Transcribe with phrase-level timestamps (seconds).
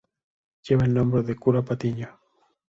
[0.63, 2.17] Lleva el nombre del cura Patiño.